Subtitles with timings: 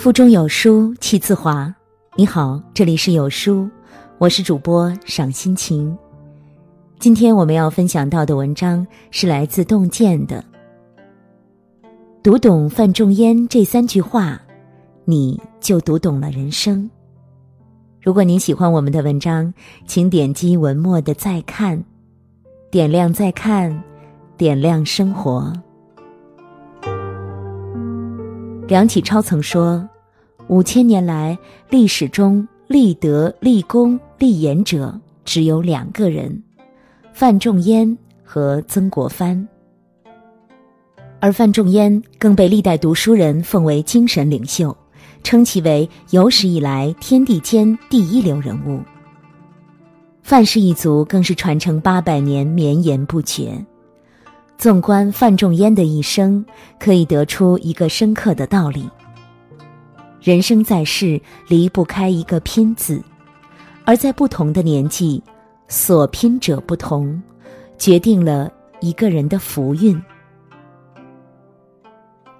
[0.00, 1.70] 腹中有书气自华。
[2.16, 3.68] 你好，这里是有书，
[4.16, 5.94] 我是主播赏心情。
[6.98, 10.42] 今天我们要分享到的文章是来自洞见的。
[12.22, 14.40] 读懂范仲淹这三句话，
[15.04, 16.88] 你就读懂了人生。
[18.00, 19.52] 如果您喜欢我们的文章，
[19.86, 21.78] 请点击文末的再看，
[22.70, 23.84] 点亮再看，
[24.38, 25.52] 点亮生活。
[28.66, 29.86] 梁启超曾说
[30.50, 36.42] ：“五千年来，历史中立德、立功、立言者只有两个人，
[37.12, 39.46] 范仲淹和曾国藩。
[41.20, 44.76] 而范仲淹更被历代读书人奉为精神领袖，
[45.22, 48.80] 称其为有史以来天地间第一流人物。
[50.20, 53.64] 范氏一族更是传承八百年，绵延不绝。”
[54.58, 56.44] 纵观范仲淹的一生，
[56.80, 58.90] 可以得出一个深刻的道理：
[60.22, 63.02] 人生在世离不开一个“拼”字，
[63.84, 65.22] 而在不同的年纪，
[65.68, 67.20] 所拼者不同，
[67.78, 70.00] 决定了一个人的福运。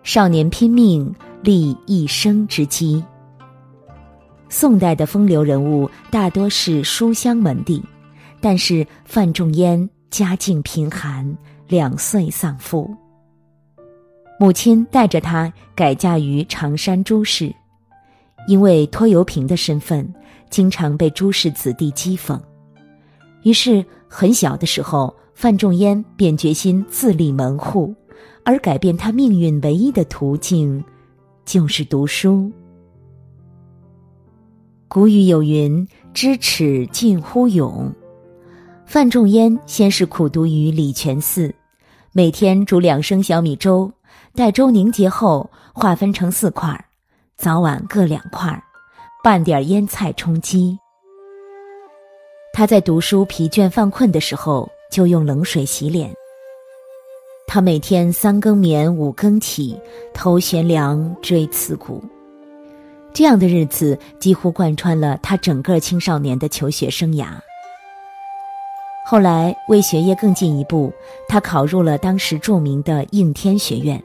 [0.03, 3.03] 少年拼命，立一生之基。
[4.49, 7.83] 宋代的风流人物大多是书香门第，
[8.41, 11.37] 但是范仲淹家境贫寒。
[11.69, 12.93] 两岁丧父，
[14.41, 17.55] 母亲带着他改嫁于常山朱氏，
[18.47, 20.13] 因为拖油瓶的身份，
[20.49, 22.41] 经常被朱氏子弟讥讽。
[23.43, 27.95] 于是很小的时候，范仲淹便决心自立门户，
[28.45, 30.85] 而改变他命运唯一的途径，
[31.45, 32.51] 就是读书。
[34.89, 37.93] 古语有云：“知耻近乎勇。”
[38.85, 41.55] 范仲淹先是苦读于礼泉寺。
[42.13, 43.93] 每天煮两升小米粥，
[44.35, 46.85] 待粥凝结后，划分成四块儿，
[47.41, 48.63] 早晚各两块儿，
[49.25, 50.79] 拌点腌菜充饥。
[52.53, 56.13] 他在读书疲倦犯困的时候，就用冷水洗脸。
[57.47, 59.81] 他每天三更眠五更起，
[60.13, 62.05] 头悬梁锥刺股，
[63.15, 67.29] 这样的日子几乎贯穿了他整个青少年的求学生涯。
[69.07, 70.93] 后来为学业更进一步，
[71.27, 73.99] 他考入了当时著名的应天学院。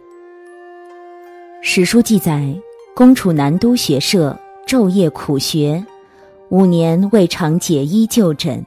[1.61, 2.55] 史书记载，
[2.95, 5.85] 公处南都学社，昼夜苦学，
[6.47, 8.65] 五年未尝解衣就枕，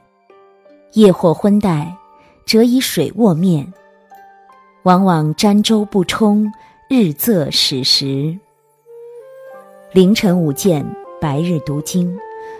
[0.93, 1.97] 夜或昏带，
[2.45, 3.73] 则以水卧面，
[4.83, 6.45] 往往沾粥不冲，
[6.87, 8.37] 日仄始食。
[9.93, 10.85] 凌晨舞剑，
[11.19, 12.15] 白日读经。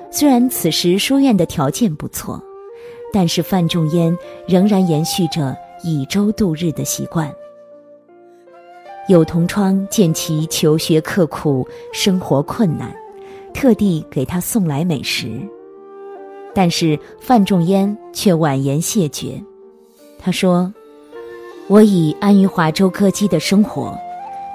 [0.10, 2.44] 虽然此时书院的条件不错。
[3.12, 4.16] 但是范仲淹
[4.48, 7.34] 仍然延续着以粥度日的习惯。
[9.10, 12.96] 有同窗见其求学刻苦，生活困难，
[13.56, 15.42] 特地给他送来美食。
[16.54, 19.42] 但是范仲淹却婉言谢绝。
[20.20, 20.72] 他说
[21.68, 23.98] ：“我已安于华州歌姬的生活，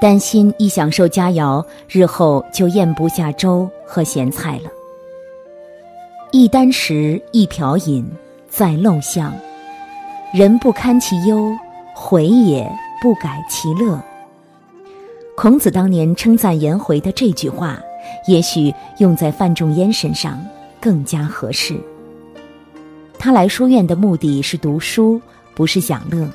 [0.00, 4.70] 担心一享受佳肴，日后就咽不下粥和咸菜了。
[6.31, 8.09] 一箪食，一瓢饮。”
[8.48, 9.34] 在陋巷，
[10.32, 11.50] 人不堪其忧，
[11.93, 12.70] 回也
[13.03, 14.00] 不改其乐。
[15.44, 17.78] 孔子当年称赞颜回的这句话，
[18.27, 20.43] 也许用在范仲淹身上
[20.81, 21.78] 更加合适。
[23.19, 25.21] 他来书院的目的是读书，
[25.55, 26.27] 不是享乐。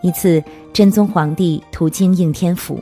[0.00, 0.40] 一次，
[0.72, 2.80] 真宗皇帝途经应天府，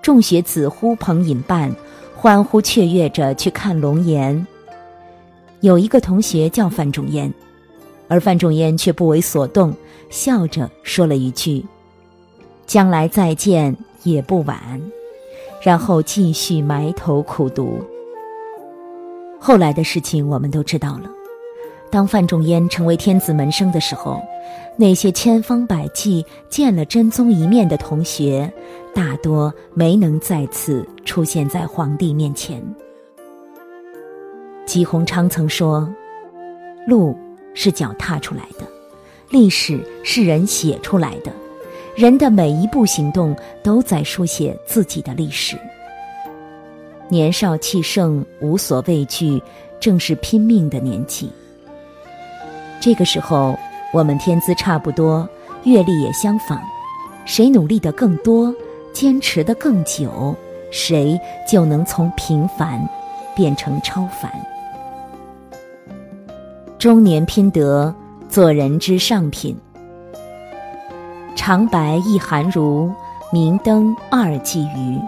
[0.00, 1.74] 众学子呼朋引伴，
[2.14, 4.46] 欢呼雀跃着去看龙颜。
[5.62, 7.34] 有一个同学叫范仲淹。
[8.06, 9.74] 而范仲淹却不为所动，
[10.10, 11.66] 笑着说了一句
[12.70, 14.56] ：“将来再见也不晚。”
[15.60, 17.84] 然后继续埋头苦读。
[19.40, 21.10] 后来的事情我们都知道了。
[21.90, 24.22] 当范仲淹成为天子门生的时候，
[24.76, 28.48] 那些千方百计见了真宗一面的同学，
[28.94, 32.62] 大多没能再次出现在皇帝面前。
[34.64, 35.92] 吉鸿昌曾说
[36.86, 37.18] ：“路。”
[37.52, 38.64] 是脚踏出来的，
[39.28, 41.32] 历史是人写出来的，
[41.96, 45.58] 人的每一步行动都在书写自己的历史。
[47.08, 49.42] 年少气盛，无所畏惧，
[49.80, 51.28] 正是拼命的年纪。
[52.80, 53.58] 这个时候，
[53.92, 55.28] 我们天资差不多，
[55.64, 56.60] 阅历也相仿，
[57.26, 58.54] 谁努力的更多，
[58.92, 60.34] 坚持的更久，
[60.70, 62.80] 谁就能从平凡
[63.34, 64.30] 变成超凡。
[66.78, 67.94] 中年拼得
[68.28, 69.54] 做人之上品，
[71.42, 72.92] 长白一寒如，
[73.32, 75.00] 明灯二霁余。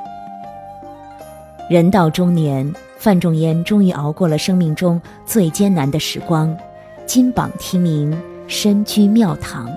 [1.69, 6.57] 人到中年，范仲淹终于熬过了生命中最艰难的时光，
[7.05, 8.19] 金榜题名，
[8.49, 9.71] 身居庙堂。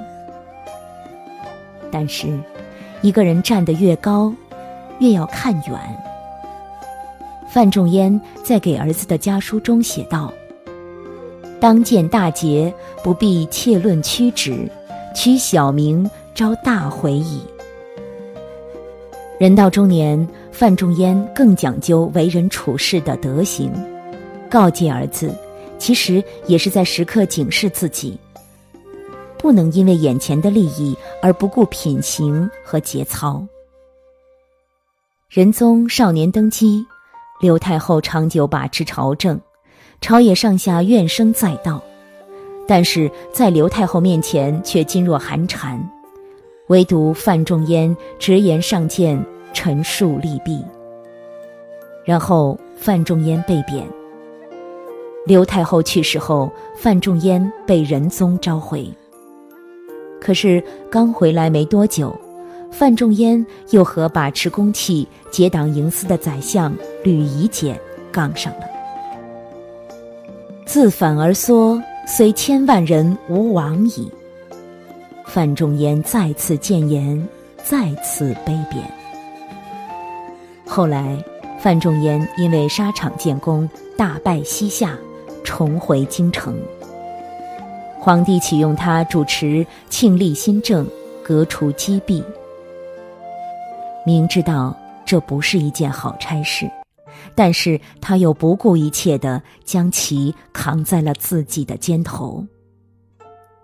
[1.91, 2.39] 但是，
[3.01, 4.33] 一个人站得越高，
[4.99, 5.77] 越要看远。
[7.49, 10.31] 范仲淹在给儿子的家书中写道
[11.59, 12.73] ：“当见大节，
[13.03, 14.71] 不必切论曲直，
[15.13, 17.41] 取小名招大回矣。”
[19.39, 23.71] 人到中年，范仲淹更讲究为人处事的德行，
[24.49, 25.33] 告诫儿子，
[25.79, 28.17] 其实也是在时刻警示自己，
[29.37, 33.45] 不能因为眼前的利益而不顾品行和节操。
[35.29, 36.85] 仁宗少年登基，
[37.41, 39.37] 刘太后长久把持朝政，
[39.99, 41.83] 朝野上下怨声载道，
[42.65, 45.77] 但是在刘太后面前却噤若寒蝉。
[46.67, 49.23] 唯独范仲淹直言上谏，
[49.53, 50.63] 陈述利弊。
[52.03, 53.85] 然后范仲淹被贬。
[55.25, 58.87] 刘太后去世后，范仲淹被仁宗召回。
[60.19, 62.15] 可是刚回来没多久，
[62.71, 66.73] 范仲淹又和把持公器、结党营私的宰相
[67.03, 67.79] 吕夷简
[68.11, 68.61] 杠上了。
[70.65, 74.11] 自反而缩，虽千万人吾往矣。
[75.27, 77.27] 范仲淹再次谏言，
[77.63, 78.81] 再次卑贬。
[80.65, 81.17] 后来，
[81.59, 84.97] 范仲淹因为沙场建功，大败西夏，
[85.43, 86.57] 重回京城。
[87.99, 90.87] 皇帝启用他主持庆历新政，
[91.23, 92.23] 革除积弊。
[94.05, 94.75] 明知道
[95.05, 96.69] 这不是一件好差事，
[97.33, 102.45] 但是他又不顾一切的将其扛在了自己的肩头。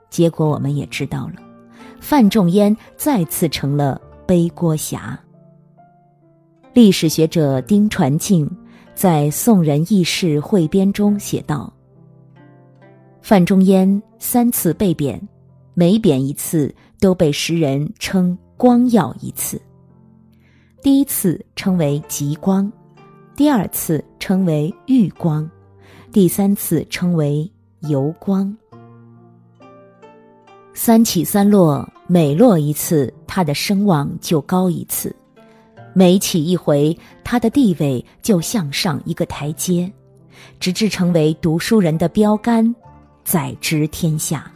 [0.10, 1.51] 结果我们也知道了。
[2.02, 5.18] 范仲淹再次成了背锅侠。
[6.74, 8.50] 历史学者丁传庆
[8.96, 11.72] 在《宋人轶事汇编》中写道
[13.22, 15.22] ：“范仲淹三次被贬，
[15.76, 19.62] 每贬一次都被时人称光耀一次。
[20.82, 22.70] 第一次称为极光，
[23.36, 25.50] 第二次称为玉光，
[26.12, 27.50] 第三次称为
[27.82, 28.54] 油光。”
[30.74, 35.12] 三起三落，每落一次，他的声望就高一次；
[35.94, 39.92] 每起一回，他的地位就向上一个台阶，
[40.60, 42.74] 直至成为读书人的标杆，
[43.24, 44.50] 载之天下。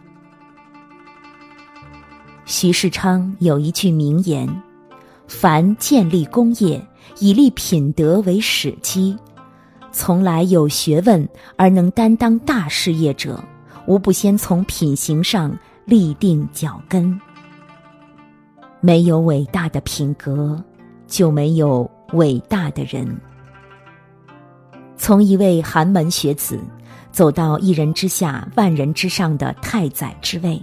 [2.45, 4.50] 徐世昌有一句名言
[5.27, 6.81] ：“凡建立功业，
[7.19, 9.15] 以立品德为始基，
[9.91, 11.27] 从来有学问
[11.57, 13.44] 而能担当大事业者，
[13.85, 17.19] 无不先从品行上。”立定脚跟。
[18.81, 20.63] 没有伟大的品格，
[21.07, 23.19] 就没有伟大的人。
[24.97, 26.59] 从一位寒门学子，
[27.11, 30.61] 走到一人之下、万人之上的太宰之位，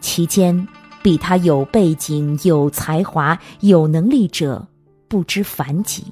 [0.00, 0.66] 其间
[1.02, 4.66] 比他有背景、有才华、有能力者
[5.06, 6.04] 不知凡几。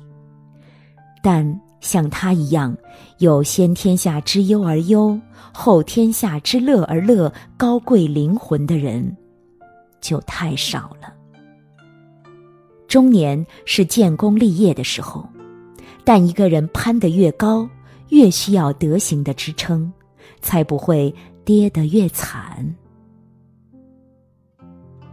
[1.22, 2.76] 但像他一样，
[3.18, 5.18] 有先天下之忧而忧。
[5.52, 9.16] 后天下之乐而乐，高贵灵魂的人，
[10.00, 11.14] 就太少了。
[12.86, 15.26] 中年是建功立业的时候，
[16.04, 17.68] 但一个人攀得越高，
[18.10, 19.90] 越需要德行的支撑，
[20.40, 22.74] 才不会跌得越惨。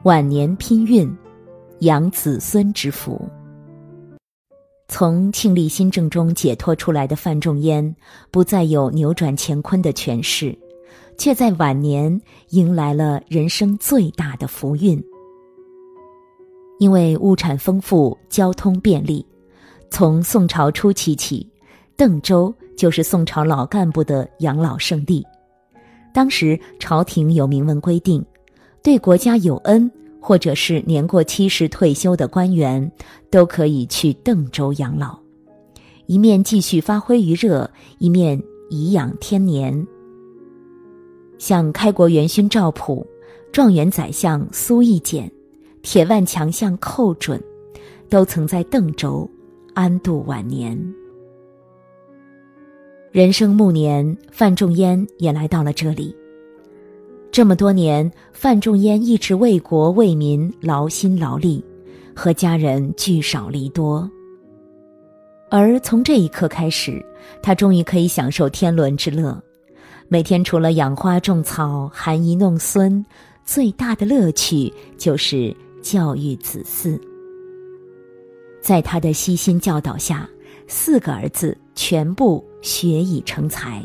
[0.03, 1.09] 晚年拼运，
[1.79, 3.29] 养子孙之福。
[4.95, 7.95] 从庆历新政中解脱出来的范仲淹，
[8.29, 10.55] 不再有扭转乾坤的权势，
[11.17, 15.03] 却在晚年迎来了人生最大的福运。
[16.77, 19.25] 因为物产丰富，交通便利，
[19.89, 21.49] 从宋朝初期起，
[21.97, 25.25] 邓州就是宋朝老干部的养老圣地。
[26.13, 28.23] 当时朝廷有明文规定，
[28.83, 29.91] 对国家有恩。
[30.25, 32.89] 或者是年过七十退休的官员，
[33.29, 35.19] 都可以去邓州养老，
[36.05, 39.85] 一面继续发挥余热，一面颐养天年。
[41.37, 43.05] 像开国元勋赵普、
[43.51, 45.29] 状元宰相苏轶简、
[45.81, 47.37] 铁腕强项寇准，
[48.09, 49.29] 都曾在邓州
[49.73, 50.79] 安度晚年。
[53.11, 56.15] 人生暮年，范仲淹也来到了这里。
[57.33, 61.65] 这么多年，范仲淹一直为国为民劳心劳力，
[62.15, 64.07] 和家人聚少离多。
[65.49, 67.03] 而从这一刻开始，
[67.41, 69.41] 他终于可以享受天伦之乐。
[70.07, 73.03] 每天除了养花种草、含饴弄孙，
[73.43, 76.99] 最大的乐趣就是教育子嗣。
[78.61, 80.29] 在他的悉心教导下，
[80.67, 83.83] 四个儿子全部学以成才。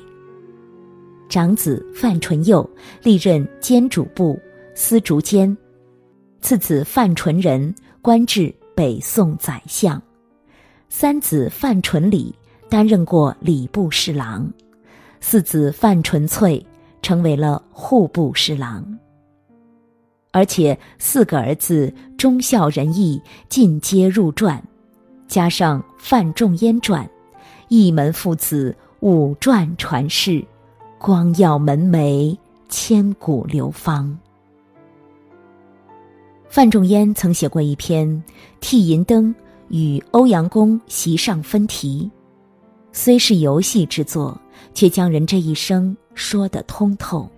[1.29, 2.69] 长子范纯佑
[3.03, 4.39] 历任监主簿、
[4.75, 5.55] 司竹监，
[6.41, 10.01] 次子范纯仁官至北宋宰相，
[10.89, 12.35] 三子范纯礼
[12.71, 14.51] 担任过礼部侍郎，
[15.21, 16.65] 四子范纯粹
[17.03, 18.99] 成为了户部侍郎。
[20.31, 24.63] 而且四个儿子忠孝仁义尽皆入传，
[25.27, 27.09] 加上范仲淹传，
[27.69, 30.45] 一门父子五传传世，
[30.99, 32.37] 光耀门楣，
[32.69, 34.19] 千古流芳。
[36.49, 38.07] 范仲淹曾写过一篇
[38.61, 39.35] 《替银灯
[39.69, 42.11] 与欧阳公席上分题》，
[42.93, 44.39] 虽是游戏之作，
[44.75, 47.29] 却将人这一生说得通透。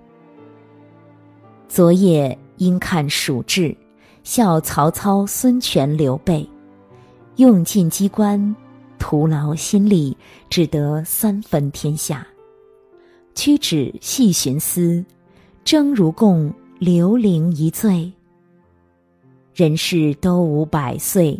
[1.68, 2.36] 昨夜。
[2.60, 3.74] 因看蜀志，
[4.22, 6.46] 笑曹操、孙权、刘备，
[7.36, 8.54] 用尽机关，
[8.98, 10.14] 徒劳心力，
[10.50, 12.26] 只得三分天下。
[13.34, 15.04] 屈指细寻思，
[15.64, 18.10] 争如共，刘伶一醉。
[19.54, 21.38] 人世都无百岁，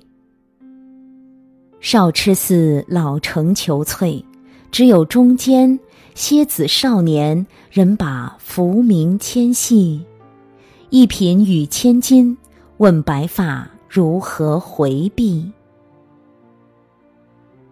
[1.81, 4.23] 少痴似老成求翠，
[4.71, 5.79] 只有中间
[6.15, 10.01] 蝎子少年，人把浮名牵系。
[10.91, 12.37] 一品与千金，
[12.79, 15.51] 问白发如何回避？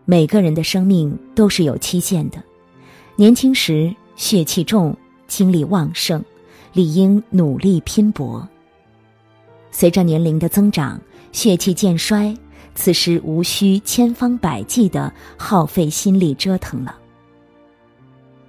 [0.04, 2.42] 每个人的生命都是有期限的，
[3.16, 4.94] 年轻时血气重，
[5.28, 6.22] 精力旺盛，
[6.72, 8.46] 理应努力拼搏。
[9.70, 12.36] 随着年龄的增长，血气渐衰，
[12.74, 16.98] 此时无需千方百计的耗费心力折腾了。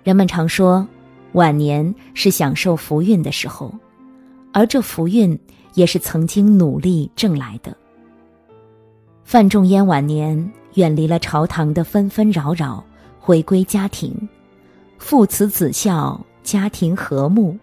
[0.03, 0.85] 人们常说，
[1.33, 3.71] 晚年是享受福运的时候。
[4.51, 5.39] 而这福运
[5.75, 7.77] 也是曾经努力挣来的。
[9.23, 12.83] 范仲淹晚年远离了朝堂的纷纷扰扰，
[13.19, 14.27] 回归家庭，
[14.99, 17.57] 父慈子孝，家庭和睦，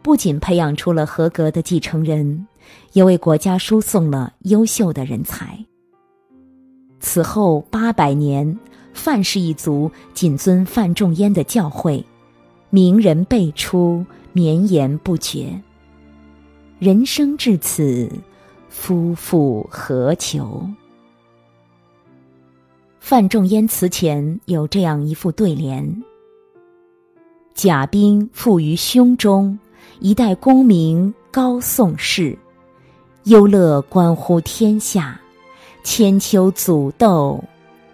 [0.00, 2.46] 不仅培养出了合格的继承人，
[2.94, 5.58] 也为国家输送了优秀的人才。
[7.00, 8.58] 此后八百年，
[8.94, 12.02] 范氏一族谨遵范仲淹的教诲，
[12.70, 15.60] 名人辈出，绵延不绝。
[16.78, 18.08] 人生至此，
[18.68, 20.66] 夫复何求？
[23.00, 25.84] 范仲淹祠前有这样一副对联
[27.58, 29.58] ：“甲兵负于胸中，
[29.98, 32.38] 一代功名高宋氏。
[33.24, 35.20] 忧乐关乎天下，
[35.82, 37.42] 千秋祖斗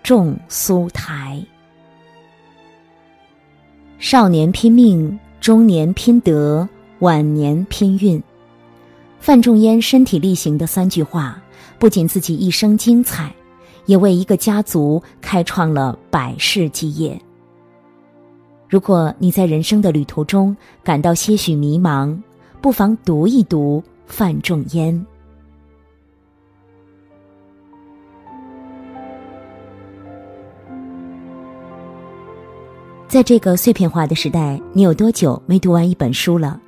[0.03, 1.43] 重苏台。
[3.99, 6.69] 少年拼命，中年拼德，
[6.99, 8.23] 晚年拼运。”
[9.19, 11.43] 范仲淹身体力行的三句话，
[11.79, 13.35] 不仅自己一生精彩，
[13.87, 17.19] 也为一个家族开创了百世基业。
[18.69, 22.17] 如果你在人生的旅途中感到些许迷茫，
[22.61, 25.07] 不妨读一读范仲淹。
[33.07, 36.61] 在这个碎片化的时代，你有多久没读完一本书了？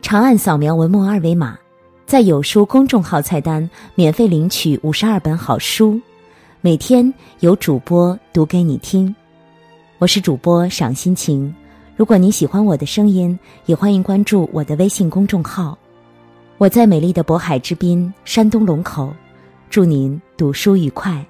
[0.00, 1.58] 长按扫描文末二维码。
[2.06, 6.00] 在有书公众号菜单免费领取五十二本好书，
[6.60, 9.14] 每天有主播读给你听。
[10.02, 11.54] 我是主播赏心情。
[11.94, 15.78] 如果您喜欢我的声音，也欢迎关注我的微信公众号。
[16.58, 19.14] 我在美丽的渤海之滨，山东龙口。
[19.70, 21.24] 祝您读书愉快，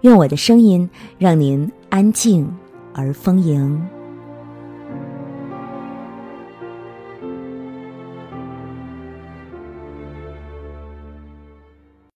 [0.00, 0.88] 用我的声音
[1.18, 2.50] 让您安静
[2.94, 3.78] 而丰盈。